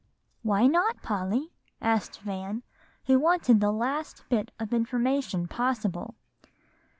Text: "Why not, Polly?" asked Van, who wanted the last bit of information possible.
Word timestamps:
"Why 0.41 0.65
not, 0.65 1.03
Polly?" 1.03 1.51
asked 1.79 2.21
Van, 2.21 2.63
who 3.05 3.19
wanted 3.19 3.59
the 3.59 3.71
last 3.71 4.25
bit 4.29 4.49
of 4.59 4.73
information 4.73 5.47
possible. 5.47 6.15